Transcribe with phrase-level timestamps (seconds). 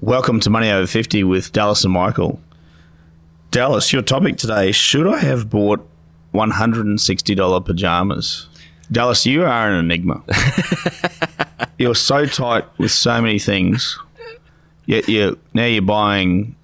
[0.00, 2.40] Welcome to Money Over 50 with Dallas and Michael.
[3.50, 5.86] Dallas, your topic today should I have bought
[6.34, 8.48] $160 pajamas?
[8.92, 10.22] Dallas, you are an enigma.
[11.78, 13.98] you're so tight with so many things.
[14.86, 16.54] Yet you now you're buying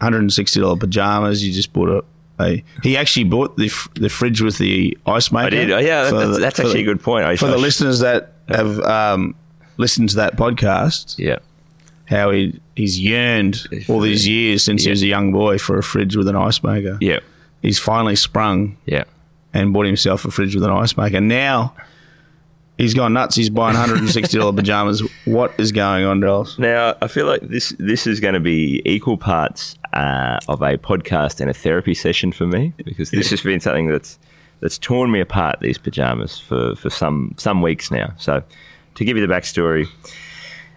[0.00, 1.44] $160 pajamas.
[1.44, 2.04] You just bought a,
[2.42, 5.46] a he actually bought the the fridge with the ice maker.
[5.48, 5.70] I did.
[5.72, 7.24] Oh, yeah, that's, the- that's actually the- a good point.
[7.26, 9.34] I, For the listeners that have um,
[9.76, 11.38] listened to that podcast, Yeah.
[12.08, 15.82] How he he's yearned all these years since he was a young boy for a
[15.82, 16.96] fridge with an ice maker.
[17.00, 17.20] Yeah.
[17.62, 19.04] He's finally sprung Yeah.
[19.52, 21.20] and bought himself a fridge with an ice maker.
[21.20, 21.74] Now
[22.78, 23.34] he's gone nuts.
[23.36, 25.02] He's buying $160 pajamas.
[25.24, 26.58] What is going on, Dallas?
[26.58, 30.78] Now, I feel like this this is going to be equal parts uh, of a
[30.78, 34.18] podcast and a therapy session for me because this has been something that's
[34.60, 35.58] that's torn me apart.
[35.60, 38.12] These pajamas for, for some some weeks now.
[38.18, 38.42] So,
[38.94, 39.86] to give you the backstory,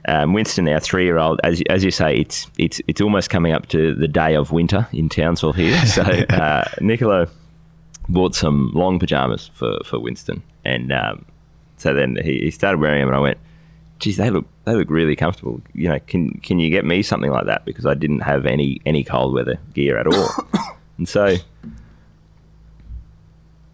[0.06, 3.54] um, Winston, our three year old, as as you say, it's it's it's almost coming
[3.54, 5.80] up to the day of winter in Townsville here.
[5.86, 7.28] So, uh, Nicola
[8.10, 11.26] bought some long pajamas for for Winston, and um,
[11.78, 13.38] so then he, he started wearing them, and I went,
[14.00, 15.62] geez, they look they look really comfortable.
[15.74, 17.66] You know, can can you get me something like that?
[17.66, 20.30] Because I didn't have any any cold weather gear at all,
[20.98, 21.36] and so,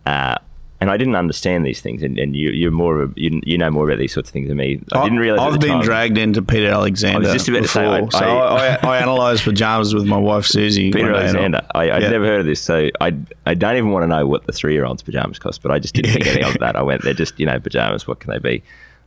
[0.06, 0.38] uh,
[0.80, 2.04] and I didn't understand these things.
[2.04, 4.34] And, and you you're more of a, you, you know more about these sorts of
[4.34, 4.80] things than me.
[4.94, 5.54] I didn't realize.
[5.54, 7.28] I've been time- dragged into Peter Alexander.
[7.30, 8.10] I was just about to say, before.
[8.14, 10.92] I- so I, I, I analysed pajamas with my wife Susie.
[10.92, 11.68] Peter one day, and I- Alexander.
[11.74, 12.10] I, I'd Yeah.
[12.10, 14.74] never heard of this, so I I don't even want to know what the three
[14.74, 15.62] year old's pajamas cost.
[15.64, 16.76] But I just didn't think anything of that.
[16.76, 18.08] I went, they're just you know pajamas.
[18.08, 18.58] What can they be?
[18.60, 18.62] I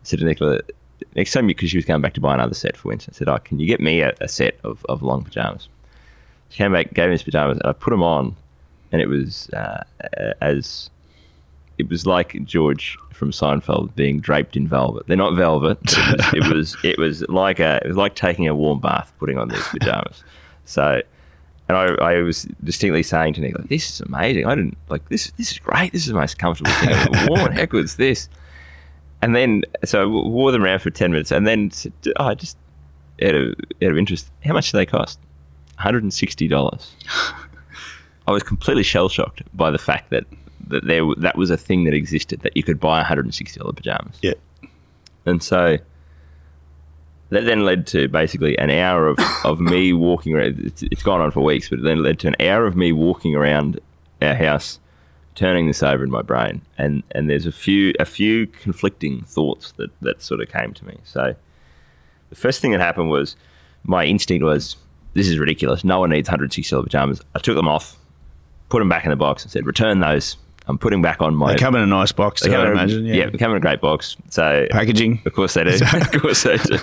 [0.05, 0.61] said to Nicola
[1.17, 3.13] next time because she was going back to buy another set for Winston.
[3.15, 5.69] I said, oh, can you get me a, a set of, of long pajamas?
[6.51, 8.35] She came back, gave me his pajamas, and I put them on,
[8.93, 9.85] and it was uh,
[10.41, 10.91] as
[11.81, 15.07] it was like George from Seinfeld being draped in velvet.
[15.07, 15.79] They're not velvet.
[15.83, 19.13] It was it was, it was like a it was like taking a warm bath
[19.19, 20.23] putting on these pajamas.
[20.67, 21.03] So,
[21.69, 24.47] and I, I was distinctly saying to Nick, like, "This is amazing.
[24.47, 25.33] I didn't like this.
[25.33, 25.93] This is great.
[25.93, 27.53] This is the most comfortable thing I've ever worn.
[27.53, 28.29] How good is this?"
[29.23, 32.35] And then so I wore them around for ten minutes, and then said, oh, I
[32.35, 32.57] just
[33.23, 35.19] out of out of interest, how much do they cost?
[35.77, 36.95] One hundred and sixty dollars.
[38.27, 40.25] I was completely shell shocked by the fact that
[40.71, 43.35] that there that was a thing that existed that you could buy one hundred and
[43.35, 44.19] sixty dollar pajamas.
[44.23, 44.35] Yeah.
[45.27, 45.79] And so
[47.31, 50.59] that then led to basically an hour of, of me walking around.
[50.61, 52.93] It's, it's gone on for weeks, but it then led to an hour of me
[52.93, 53.81] walking around
[54.21, 54.79] our house,
[55.35, 56.63] turning this over in my brain.
[56.77, 60.87] And, and there's a few a few conflicting thoughts that, that sort of came to
[60.87, 60.99] me.
[61.05, 61.35] So
[62.31, 63.37] the first thing that happened was
[63.85, 64.77] my instinct was,
[65.15, 65.85] this is ridiculous.
[65.85, 67.21] No one needs $160 pajamas.
[67.35, 67.97] I took them off,
[68.69, 70.37] put them back in the box, and said, return those.
[70.67, 71.53] I'm putting back on my.
[71.53, 73.07] They come in a nice box, they come I in imagine.
[73.07, 73.15] Yeah.
[73.15, 74.17] yeah, they come in a great box.
[74.29, 75.23] So Packaging.
[75.27, 75.71] of course they do.
[75.95, 76.79] of course they do.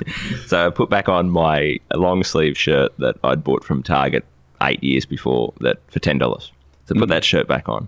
[0.48, 4.26] So I put back on my long sleeve shirt that I'd bought from Target
[4.62, 6.52] eight years before that for ten dollars.
[6.86, 7.12] So I put mm.
[7.12, 7.88] that shirt back on,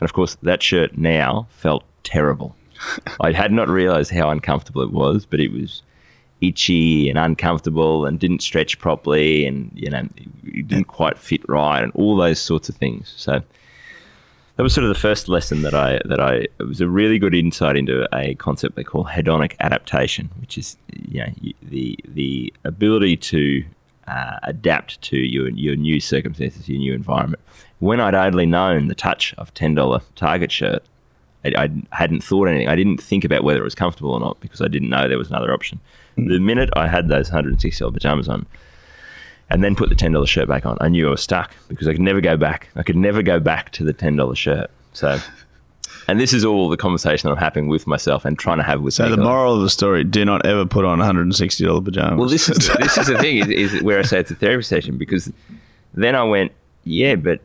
[0.00, 2.54] and of course that shirt now felt terrible.
[3.20, 5.82] I had not realised how uncomfortable it was, but it was
[6.40, 10.06] itchy and uncomfortable and didn't stretch properly, and you know
[10.44, 13.14] it didn't quite fit right, and all those sorts of things.
[13.16, 13.42] So
[14.60, 17.18] that was sort of the first lesson that I that I it was a really
[17.18, 20.76] good insight into a concept they call hedonic adaptation, which is
[21.08, 21.32] you know
[21.62, 23.64] the the ability to
[24.06, 27.42] uh, adapt to your your new circumstances, your new environment.
[27.78, 30.84] When I'd only known the touch of ten dollar Target shirt,
[31.42, 32.68] I, I hadn't thought anything.
[32.68, 35.16] I didn't think about whether it was comfortable or not because I didn't know there
[35.16, 35.80] was another option.
[36.16, 38.44] The minute I had those hundred and sixty dollar pajamas on,
[39.50, 40.76] and then put the ten dollars shirt back on.
[40.80, 42.68] I knew I was stuck because I could never go back.
[42.76, 44.70] I could never go back to the ten dollars shirt.
[44.92, 45.18] So,
[46.08, 48.94] and this is all the conversation I'm having with myself and trying to have with.
[48.94, 52.18] So the moral of the story: do not ever put on $160 pajamas.
[52.18, 54.62] Well, this is this is the thing is, is where I say it's a therapy
[54.62, 55.32] session because
[55.94, 56.52] then I went,
[56.84, 57.40] yeah, but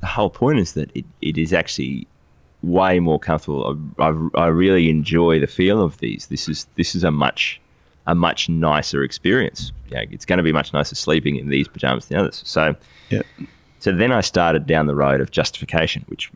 [0.00, 2.06] the whole point is that it, it is actually
[2.62, 3.78] way more comfortable.
[3.98, 6.26] I, I, I really enjoy the feel of these.
[6.26, 7.60] This is this is a much
[8.06, 9.72] a much nicer experience.
[9.88, 12.42] You know, it's going to be much nicer sleeping in these pajamas than others.
[12.44, 12.74] So
[13.10, 13.22] yeah.
[13.78, 16.30] so then I started down the road of justification, which,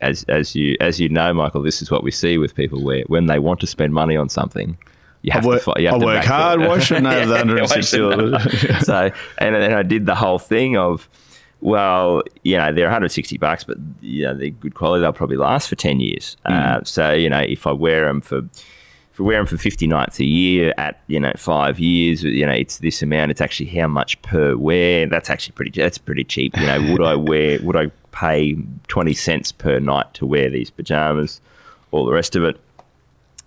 [0.00, 3.04] as as you as you know, Michael, this is what we see with people where
[3.06, 4.76] when they want to spend money on something,
[5.22, 5.74] you I have work, to.
[5.78, 6.60] You have I to work hard.
[6.60, 8.86] Why shouldn't I have the 160 dollars?
[8.86, 11.08] so and then I did the whole thing of,
[11.60, 15.00] well, you know, they're 160 bucks, but you know they're good quality.
[15.00, 16.36] They'll probably last for 10 years.
[16.44, 18.42] Uh, so you know, if I wear them for
[19.18, 22.46] if I wear them for 50 nights a year at you know five years, you
[22.46, 23.32] know, it's this amount.
[23.32, 25.06] It's actually how much per wear.
[25.06, 25.80] That's actually pretty.
[25.80, 26.56] That's pretty cheap.
[26.56, 27.58] You know, would I wear?
[27.62, 28.56] Would I pay
[28.86, 31.40] 20 cents per night to wear these pajamas?
[31.90, 32.60] All the rest of it.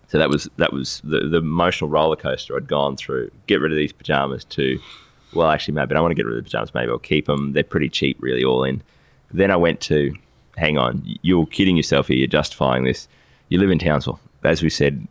[0.10, 3.32] So that was that was the, the emotional roller coaster I'd gone through.
[3.48, 4.78] Get rid of these pajamas to,
[5.34, 6.74] well, actually, maybe I don't want to get rid of the pajamas.
[6.74, 7.54] Maybe I'll keep them.
[7.54, 8.82] They're pretty cheap, really, all in.
[9.34, 10.14] Then I went to,
[10.58, 12.18] hang on, you're kidding yourself here.
[12.18, 13.08] You're justifying this.
[13.48, 15.08] You live in Townsville, as we said.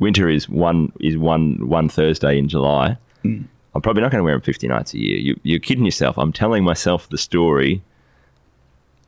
[0.00, 2.96] Winter is one is one one Thursday in July.
[3.24, 3.44] Mm.
[3.74, 5.18] I'm probably not going to wear them 50 nights a year.
[5.18, 6.16] You, you're kidding yourself.
[6.16, 7.82] I'm telling myself the story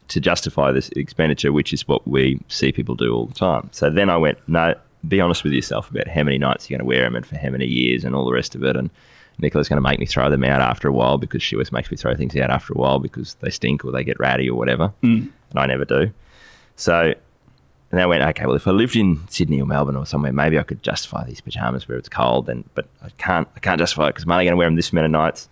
[0.09, 3.71] to justify this expenditure, which is what we see people do all the time.
[3.73, 4.75] So then I went, no,
[5.07, 7.39] be honest with yourself about how many nights you're going to wear them and for
[7.39, 8.77] how many years and all the rest of it.
[8.77, 8.91] And
[9.39, 11.91] Nicola's going to make me throw them out after a while because she always makes
[11.91, 14.57] me throw things out after a while because they stink or they get ratty or
[14.59, 14.93] whatever.
[15.03, 15.31] Mm.
[15.51, 16.11] And I never do.
[16.77, 17.15] So
[17.91, 20.59] and I went, okay, well, if I lived in Sydney or Melbourne or somewhere, maybe
[20.59, 22.49] I could justify these pajamas where it's cold.
[22.49, 24.77] And but I can't, I can't justify it because I'm only going to wear them
[24.77, 25.49] this many nights.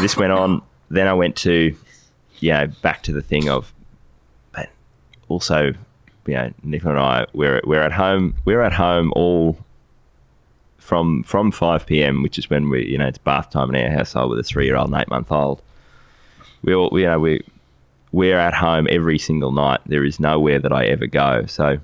[0.00, 0.62] This went on.
[0.92, 1.72] Then I went to,
[2.40, 3.72] you know, back to the thing of,
[4.50, 4.70] but
[5.28, 5.66] also,
[6.26, 8.34] you know, Nicola and I, we're we're at home.
[8.44, 9.56] We're at home all
[10.78, 13.96] from from five p.m., which is when we, you know, it's bath time in our
[13.96, 15.62] household with a three-year-old and eight-month-old.
[16.62, 17.44] We all, you know, we
[18.12, 19.80] we're at home every single night.
[19.86, 21.46] There is nowhere that I ever go.
[21.46, 21.78] So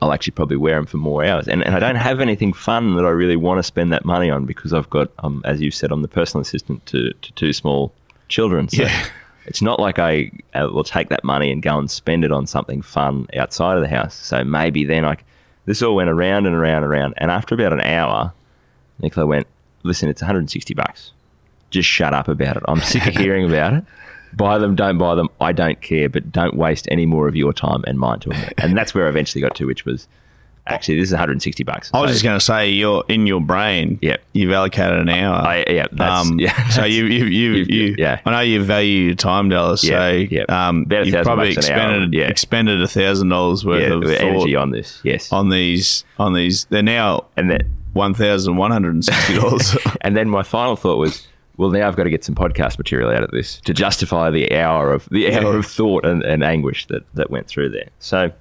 [0.00, 1.48] I'll actually probably wear them for more hours.
[1.48, 4.30] And, and I don't have anything fun that I really want to spend that money
[4.30, 7.52] on because I've got, um, as you said, I'm the personal assistant to, to two
[7.52, 7.92] small
[8.28, 8.68] children.
[8.68, 9.06] So Yeah.
[9.46, 12.46] it's not like I uh, will take that money and go and spend it on
[12.46, 14.14] something fun outside of the house.
[14.14, 15.16] So maybe then I,
[15.64, 17.14] this all went around and around and around.
[17.16, 18.32] And after about an hour,
[19.02, 19.48] Nicola went,
[19.82, 21.10] listen, it's 160 bucks.
[21.70, 22.62] Just shut up about it.
[22.68, 23.84] I'm sick of hearing about it.
[24.34, 25.28] Buy them, don't buy them.
[25.40, 28.50] I don't care, but don't waste any more of your time and mine to them.
[28.58, 30.08] And that's where I eventually got to, which was
[30.68, 31.90] actually this is 160 bucks.
[31.92, 33.98] I was just going to say, you're in your brain.
[34.02, 34.22] Yep.
[34.32, 35.34] You've allocated an hour.
[35.34, 36.68] I, yeah, that's, um, yeah.
[36.70, 38.20] so you, you, you, you, yeah.
[38.24, 39.82] I know you value your time, Dallas.
[39.82, 40.42] Yeah, so yeah.
[40.48, 42.28] um, you've probably bucks an hour, expended yeah.
[42.28, 45.00] expended a thousand dollars worth yeah, of energy on this.
[45.04, 45.32] Yes.
[45.32, 46.66] on these on these.
[46.66, 49.76] They're now and that one thousand one hundred and sixty dollars.
[50.02, 51.26] and then my final thought was,
[51.58, 54.56] well, now I've got to get some podcast material out of this to justify the
[54.56, 57.88] hour of the hour of thought and, and anguish that, that went through there.
[57.98, 58.32] So, a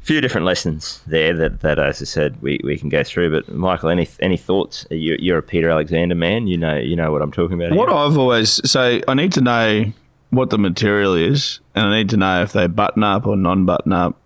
[0.00, 3.30] few different lessons there that, that as I said, we, we can go through.
[3.30, 4.86] But Michael, any any thoughts?
[4.90, 6.46] You, you're a Peter Alexander man.
[6.46, 7.76] You know you know what I'm talking about.
[7.76, 7.98] What here.
[7.98, 9.92] I've always so I need to know
[10.30, 13.92] what the material is, and I need to know if they button up or non-button
[13.92, 14.16] up.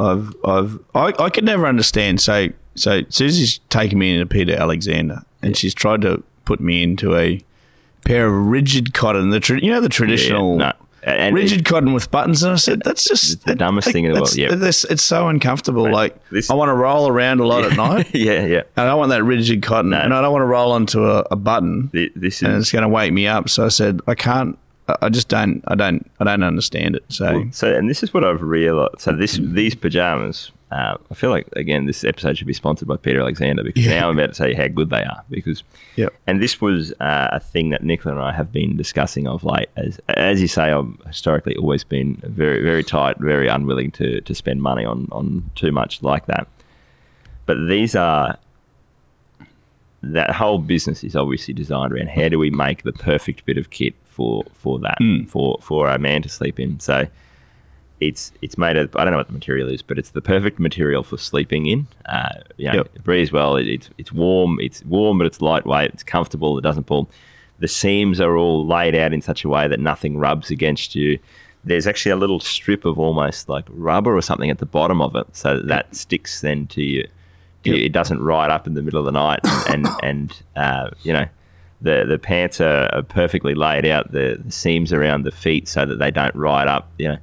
[0.00, 2.20] I've I've I, I could never understand.
[2.20, 7.14] So so Susie's taken me into Peter Alexander, and she's tried to put me into
[7.16, 7.40] a
[8.04, 9.30] pair of rigid cotton.
[9.30, 10.56] The tra- you know the traditional.
[10.56, 10.72] no.
[11.02, 14.20] And rigid cotton with buttons, and I said, "That's just the dumbest thing in the
[14.20, 14.54] world, yeah.
[14.54, 15.90] this- it's so uncomfortable.
[15.90, 18.62] like this- I want to roll around a lot at night, yeah, yeah.
[18.76, 21.20] and I don't want that rigid cotton, and I don't want to roll onto a,
[21.30, 23.48] a button Th- This and is it's going to wake me up.
[23.48, 24.58] So I said, I can't.
[24.88, 25.62] I- I just don't.
[25.68, 26.02] I don't.
[26.20, 27.04] I don't understand it.
[27.08, 29.00] So So, and this is what I've realized.
[29.00, 32.96] So, this these pajamas, uh, I feel like again, this episode should be sponsored by
[32.96, 34.00] Peter Alexander because Yeah.
[34.00, 35.24] now I'm about to tell you how good they are.
[35.28, 35.62] Because,
[35.96, 36.12] Yep.
[36.28, 39.68] and this was uh, a thing that Nicola and I have been discussing of late.
[39.76, 44.34] As as you say, I've historically always been very very tight, very unwilling to to
[44.34, 46.46] spend money on on too much like that.
[47.46, 48.38] But these are
[50.02, 53.70] that whole business is obviously designed around how do we make the perfect bit of
[53.70, 54.98] kit for for that
[55.28, 56.80] for for a man to sleep in.
[56.80, 57.06] So
[58.00, 60.58] it's it's made of I don't know what the material is, but it's the perfect
[60.58, 61.86] material for sleeping in.
[62.06, 62.90] Uh, you know, Yep.
[62.96, 63.56] it breathes well.
[63.56, 64.58] It, it's it's warm.
[64.60, 65.90] It's warm, but it's lightweight.
[65.92, 66.58] It's comfortable.
[66.58, 67.10] It doesn't pull.
[67.58, 71.18] The seams are all laid out in such a way that nothing rubs against you.
[71.62, 75.14] There's actually a little strip of almost like rubber or something at the bottom of
[75.14, 77.06] it, so that, that sticks then to you.
[77.64, 77.76] Yep.
[77.76, 81.12] It doesn't ride up in the middle of the night, and and, and uh, you
[81.12, 81.26] know
[81.82, 84.10] the the pants are, are perfectly laid out.
[84.12, 86.90] The, the seams around the feet so that they don't ride up.
[86.96, 87.18] You know,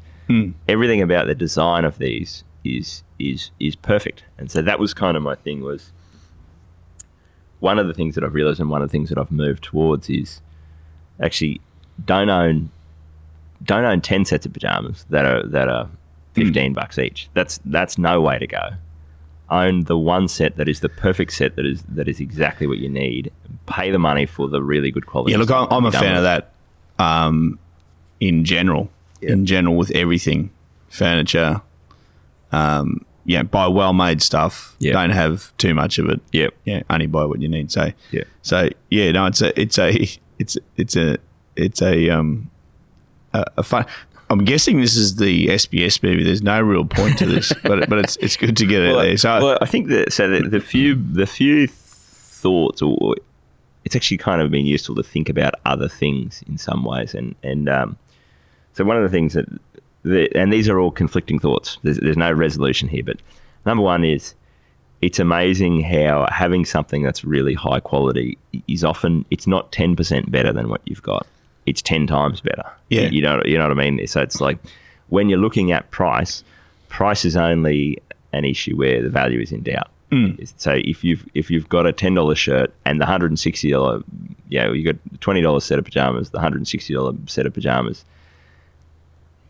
[0.68, 4.24] everything about the design of these is is is perfect.
[4.38, 5.92] And so that was kind of my thing was
[7.60, 9.64] one of the things that I've realized and one of the things that I've moved
[9.64, 10.42] towards is
[11.22, 11.62] actually
[12.06, 12.70] don't own
[13.64, 15.90] don't own ten sets of pajamas that are that are
[16.34, 17.30] fifteen bucks each.
[17.34, 18.70] That's that's no way to go.
[19.50, 22.78] Own the one set that is the perfect set that is that is exactly what
[22.78, 23.32] you need.
[23.66, 25.32] Pay the money for the really good quality.
[25.32, 26.52] yeah, look, I'm, I'm a and be done fan of that.
[27.00, 27.60] Um,
[28.20, 28.90] in general,
[29.22, 30.52] in general, with everything,
[30.90, 31.62] furniture,
[32.52, 34.76] um, yeah, buy well made stuff.
[34.80, 34.94] Yeah.
[34.94, 36.22] Don't have too much of it.
[36.32, 36.54] Yep.
[36.66, 37.72] Yeah, only buy what you need.
[37.72, 38.24] So Yeah.
[38.42, 40.08] So yeah, no, it's a it's a
[40.40, 41.18] it's it's a
[41.56, 42.50] it's a um
[43.34, 43.86] a, a fun.
[44.30, 46.24] I'm guessing this is the SBS movie.
[46.24, 49.18] There's no real point to this, but but it's it's good to get it there.
[49.18, 53.16] So well, I think that so the, the few the few thoughts, or
[53.84, 57.36] it's actually kind of been useful to think about other things in some ways, and
[57.44, 57.98] and um,
[58.78, 59.48] so one of the things that,
[60.04, 61.80] the, and these are all conflicting thoughts.
[61.82, 63.18] There's, there's no resolution here, but
[63.66, 64.36] number one is
[65.02, 70.54] it's amazing how having something that's really high quality is often it's not 10% better
[70.54, 71.26] than what you've got.
[71.66, 72.66] It's 10 times better.
[72.90, 73.10] Yeah.
[73.10, 74.06] you know you know what i mean?
[74.06, 74.60] So it's like
[75.10, 76.44] when you're looking at price
[76.88, 78.00] price is only
[78.32, 79.90] an issue where the value is in doubt.
[80.12, 80.54] Mm.
[80.56, 84.04] So if you've if you've got a $10 shirt and the $160
[84.50, 88.06] you know you got the $20 set of pajamas the $160 set of pajamas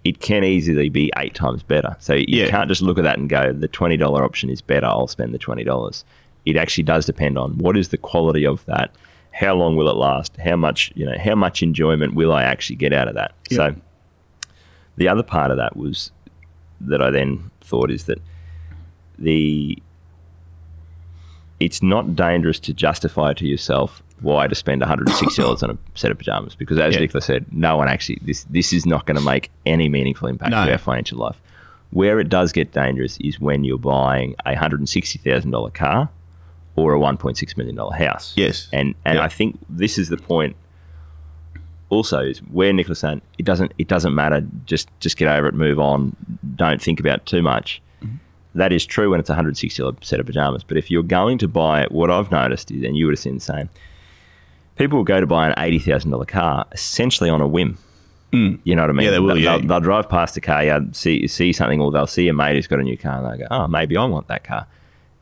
[0.07, 1.95] it can easily be eight times better.
[1.99, 2.49] So you Yeah.
[2.49, 4.85] can't just look at that and go, the twenty dollar option is better.
[4.87, 6.05] I'll spend the twenty dollars.
[6.45, 8.95] It actually does depend on what is the quality of that,
[9.31, 12.77] how long will it last, how much you know, how much enjoyment will I actually
[12.77, 13.33] get out of that.
[13.49, 13.55] Yeah.
[13.57, 13.75] So
[14.95, 16.11] the other part of that was
[16.79, 18.21] that I then thought is that
[19.19, 19.77] the
[21.59, 26.17] it's not dangerous to justify to yourself why to spend $160 on a set of
[26.17, 27.01] pajamas because as Yeah.
[27.01, 30.51] Nicola said no one actually this this is not going to make any meaningful impact
[30.51, 30.65] No.
[30.65, 31.39] to our financial life
[31.91, 36.09] where it does get dangerous is when you're buying a $160,000 car
[36.75, 38.67] or a $1.6 million house Yes.
[38.73, 39.23] and and Yeah.
[39.23, 40.55] I think this is the point
[41.89, 45.53] also is where Nicola's saying it doesn't it doesn't matter just just get over it
[45.53, 46.15] move on
[46.55, 48.15] don't think about it too much mm-hmm.
[48.55, 51.47] that is true when it's a $160 set of pajamas but if you're going to
[51.47, 53.69] buy it what I've noticed is and you would have seen the same
[54.77, 57.77] people will go to buy an $80,000 car essentially on a whim
[58.31, 58.59] mm.
[58.63, 59.05] you know what I mean?
[59.05, 59.57] Yeah, they will, They'll, yeah.
[59.57, 62.55] they'll, they'll drive past a car, yeah, see see something, or they'll see a mate
[62.55, 64.67] who's got a new car, and they go, "Oh, maybe I want that car."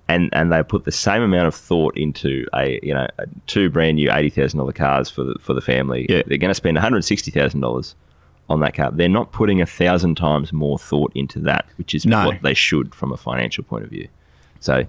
[0.08, 3.70] and and they put the same amount of thought into a you know a two
[3.70, 6.06] brand new eighty thousand dollar cars for the for the family.
[6.10, 6.22] Yeah.
[6.28, 7.96] They're going to spend one hundred sixty thousand dollars
[8.50, 8.92] on that car.
[8.92, 12.28] They're not putting a thousand times more thought into that, which is No.
[12.28, 14.08] what they should from a financial point of view.
[14.60, 14.86] So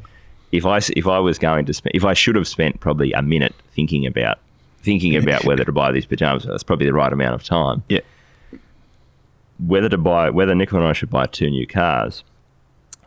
[0.52, 3.22] if I if I was going to spend if I should have spent probably a
[3.22, 4.38] minute thinking about
[4.86, 8.00] thinking about whether to buy these pajamas, that's probably the right amount of time Yeah.
[9.58, 12.24] whether to buy whether Nicola and I should buy two new cars,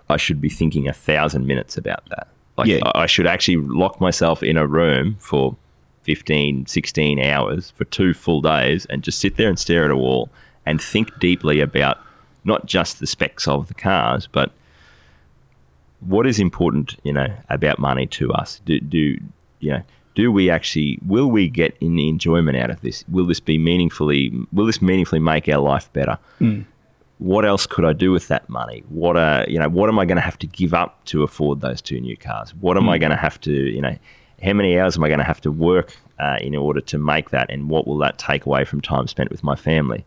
[0.10, 2.28] I should be thinking a thousand minutes about that.
[2.58, 2.80] Like Yeah.
[2.86, 5.56] I I should actually lock myself in a room for
[6.04, 9.98] 15, 16 hours for two full days and just sit there and stare at a
[9.98, 10.30] wall
[10.66, 11.98] and think deeply about
[12.46, 14.52] not just the specs of the cars, but
[16.00, 18.62] what is important, you know, about money to us.
[18.66, 19.18] Do, do
[19.60, 19.84] you know?
[20.16, 21.00] Do we actually?
[21.06, 23.04] Will we get any enjoyment out of this?
[23.10, 24.32] Will this be meaningfully?
[24.52, 26.18] Will this meaningfully make our life better?
[26.40, 26.66] Mm.
[27.20, 28.84] What else could I do with that money?
[28.90, 29.70] What are you know?
[29.70, 32.54] What am I going to have to give up to afford those two new cars?
[32.56, 33.02] What am I mm.
[33.02, 33.98] going to have to you know?
[34.42, 37.32] How many hours am I going to have to work uh, in order to make
[37.32, 37.50] that?
[37.50, 40.06] And what will that take away from time spent with my family?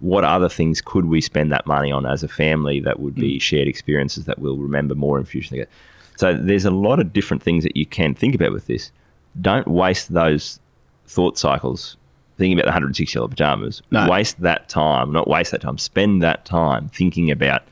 [0.00, 3.36] what other things could we spend that money on as a family that would be
[3.36, 3.40] mm.
[3.40, 5.66] shared experiences that we'll remember more in future?
[6.16, 8.92] So there's a lot of different things that you can think about with this.
[9.40, 10.60] Don't waste those
[11.06, 11.96] thought cycles
[12.36, 13.82] thinking about the 160 dollar pajamas.
[13.90, 14.08] No.
[14.08, 15.78] Waste that time, not waste that time.
[15.78, 17.62] Spend that time thinking about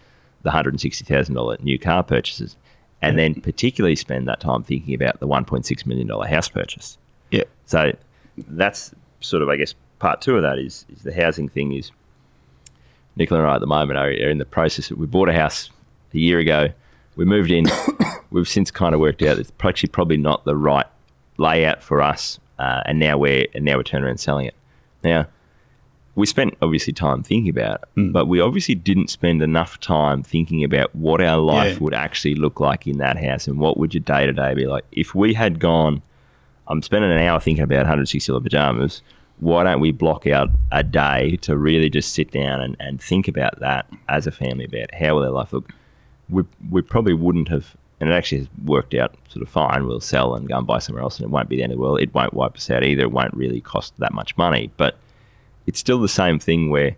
[0.43, 2.57] the 160 thousand dollar new car purchases,
[3.01, 6.99] and then particularly spend that time thinking about the 1.6 million dollar house purchase.
[7.31, 7.45] Yeah.
[7.67, 7.93] So
[8.37, 11.91] that's sort of, I guess, part two of that is, is the housing thing is
[13.17, 14.91] Nicola and I at the moment are, are in the process.
[14.91, 15.71] We bought a house
[16.13, 16.69] a year ago.
[17.17, 17.67] We moved in.
[18.31, 20.87] We've since kind of worked out it's actually probably not the right
[21.39, 24.55] layout for us, uh, and now we're and now we're turning around selling it.
[25.05, 25.27] Now,
[26.15, 30.63] we spent obviously time thinking about it, but we obviously didn't spend enough time thinking
[30.63, 31.79] about what our life Yeah.
[31.85, 34.67] would actually look like in that house and what would your day to day be
[34.67, 34.85] like.
[34.93, 36.03] If we had gone,
[36.69, 39.03] I'm spending an hour thinking about 160 dollar pajamas.
[39.41, 43.27] Why don't we block out a day to really just sit down and, and think
[43.27, 45.71] about that as a family about how will their life look?
[46.29, 49.87] We, we probably wouldn't have, and it actually has worked out sort of fine.
[49.87, 51.79] We'll sell and go and buy somewhere else, and it won't be the end of
[51.79, 52.01] the world.
[52.01, 53.05] It won't wipe us out either.
[53.05, 54.99] It won't really cost that much money, but
[55.69, 56.97] it's still the same thing where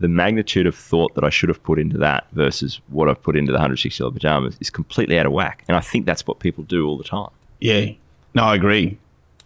[0.00, 3.36] the magnitude of thought that I should have put into that versus what I've put
[3.36, 5.64] into the $160 pajamas is completely out of whack.
[5.68, 7.28] And I think that's what people do all the time.
[7.60, 7.90] Yeah.
[8.32, 8.96] No, I agree.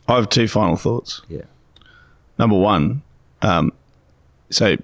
[0.07, 1.23] I have two final thoughts.
[1.29, 1.43] Yeah.
[2.39, 3.03] Number one,
[3.41, 3.73] um,
[4.51, 4.77] so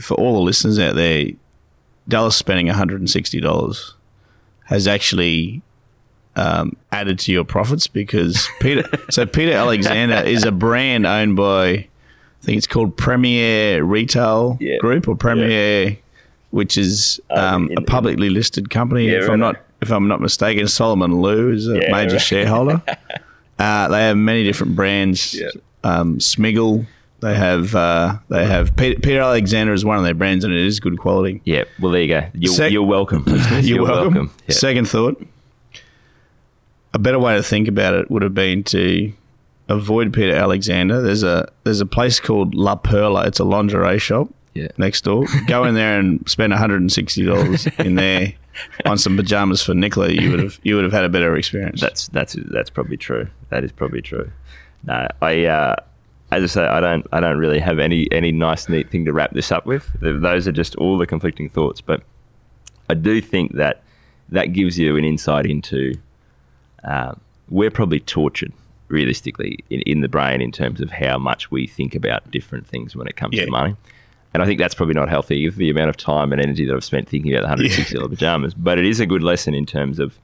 [0.00, 1.30] for all the listeners out there,
[2.06, 3.94] Dallas spending $160
[4.68, 5.60] has actually
[6.36, 8.84] um, added to your profits because Peter.
[9.10, 11.88] so Peter Alexander is a brand owned by, I
[12.42, 14.78] think it's called Premier Retail Yeah.
[14.78, 15.98] Group or Premier
[16.50, 19.06] which is Oh, um, in- a publicly listed company.
[19.10, 19.38] Yeah, if I'm right.
[19.38, 22.20] not if I'm not mistaken, Solomon Lew is a Yeah, major right.
[22.22, 22.82] shareholder.
[23.58, 25.34] uh, they have many different brands.
[25.34, 25.50] Yeah.
[25.84, 26.86] Um, Smiggle.
[27.20, 30.60] They have uh, they have Peter, Peter Alexander is one of their brands, and it
[30.64, 31.40] is good quality.
[31.44, 31.64] Yeah.
[31.80, 32.28] Well, there you go.
[32.34, 33.24] You're, Sec- you're welcome.
[33.24, 33.68] listeners.
[33.68, 34.30] You're, welcome.
[34.46, 34.54] Yeah.
[34.54, 35.20] Second thought.
[36.94, 39.12] A better way to think about it would have been to
[39.68, 41.02] avoid Peter Alexander.
[41.02, 43.26] There's a there's a place called La Perla.
[43.26, 44.68] It's a lingerie shop Yeah.
[44.78, 45.26] next door.
[45.46, 48.32] Go in there and spend $160 in there
[48.86, 50.08] on some pajamas for Nicola.
[50.10, 51.80] You would have you would have had a better experience.
[51.80, 53.28] That's that's that's probably true.
[53.50, 54.30] That is probably true.
[54.84, 55.76] No, I uh,
[56.30, 59.12] as I say, I don't I don't really have any any nice neat thing to
[59.12, 59.88] wrap this up with.
[60.00, 61.80] Those are just all the conflicting thoughts.
[61.80, 62.02] But
[62.90, 63.82] I do think that
[64.30, 65.94] that gives you an insight into
[66.84, 68.52] um, we're probably tortured
[68.88, 72.94] realistically in, in the brain in terms of how much we think about different things
[72.96, 73.44] when it comes Yeah.
[73.46, 73.76] to money.
[74.34, 76.84] And I think that's probably not healthy the amount of time and energy that I've
[76.84, 78.52] spent thinking about the $160 pajamas.
[78.54, 80.18] But it is a good lesson in terms of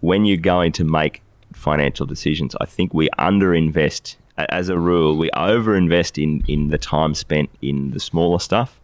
[0.00, 1.22] when you're going to make
[1.54, 4.16] financial decisions, I think we underinvest.
[4.48, 8.80] As a rule, we overinvest in, in the time spent in the smaller stuff.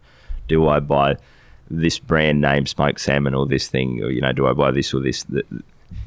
[0.47, 1.17] Do I buy
[1.69, 4.93] this brand name smoked salmon or this thing, or you know, do I buy this
[4.93, 5.23] or this?
[5.23, 5.43] The,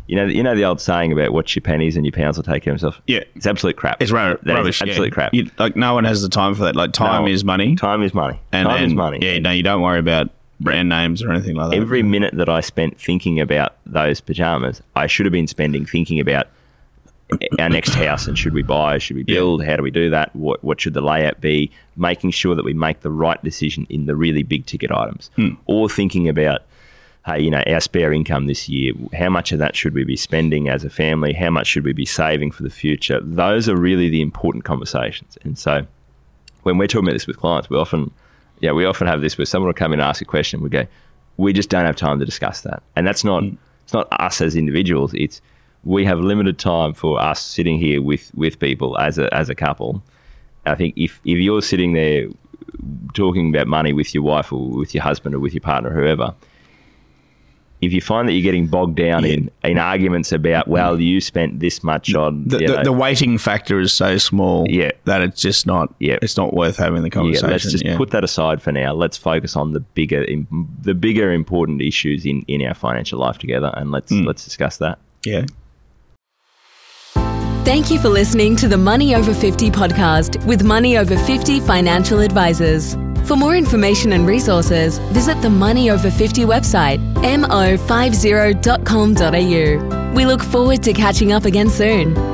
[0.07, 2.45] you know, you know the old saying about watch your pennies and your pounds will
[2.45, 3.01] take care of themselves.
[3.07, 3.23] Yeah.
[3.37, 4.01] it's absolute crap.
[4.03, 4.83] it's is rubbish.
[4.83, 5.11] absolute yeah.
[5.11, 5.35] crap.
[5.35, 6.75] You, like no one has the time for that.
[6.77, 7.31] Like time No.
[7.31, 8.41] is money, Time is money.
[8.53, 9.19] and time is money.
[9.23, 11.77] Yeah, no, you don't worry about brand names or anything like that.
[11.77, 16.19] Every minute that I spent thinking about those pajamas, I should have been spending thinking
[16.21, 16.49] about
[17.59, 20.35] our next house and should we buy, should we build, how do we do that,
[20.35, 24.07] what what should the layout be, making sure that we make the right decision in
[24.07, 25.51] the really big ticket items, hmm.
[25.67, 26.63] or thinking about.
[27.27, 30.17] Hey, you know, our spare income this year, how much of that should we be
[30.17, 31.35] spending as a family?
[31.35, 33.21] How much should we be saving for the future?
[33.21, 35.37] Those are really the important conversations.
[35.43, 35.87] And so
[36.63, 38.11] when we're talking about this with clients, we often,
[38.61, 40.63] yeah, we often have this where someone will come in and ask a question.
[40.63, 40.87] We go,
[41.37, 43.57] we just don't have time to discuss that, and that's not hmm.
[43.85, 45.13] it's not us as individuals.
[45.15, 45.41] It's
[45.85, 49.55] we have limited time for us sitting here with with people as a as a
[49.55, 50.03] couple.
[50.67, 52.27] I think if if you're sitting there
[53.15, 56.35] talking about money with your wife or with your husband or with your partner, whoever.
[57.83, 61.61] If you find that you're getting bogged down in, in arguments about, well, you spent
[61.61, 64.91] this much on, the, you the, know, the weighting factor is so small Yeah.
[65.07, 66.19] that it's just not Yeah.
[66.21, 67.49] it's not worth having the Yeah, conversation.
[67.51, 67.97] let's just yeah.
[67.97, 68.93] put that aside for now.
[68.93, 70.27] Let's focus on the bigger,
[70.83, 74.25] the bigger important issues in, in our financial life together, and let's Hmm.
[74.27, 74.99] let's discuss that.
[75.25, 75.47] yeah.
[77.71, 82.19] Thank you for listening to the Money Over 50 podcast with Money Over 50 financial
[82.19, 82.95] advisors.
[83.29, 90.15] For more information and resources, visit the Money Over 50 website, mo50.com.au.
[90.15, 92.30] We look forward to catching up again soon.